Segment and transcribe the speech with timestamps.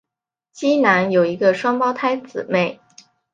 [0.51, 2.79] 基南有一个双胞胎姊妹。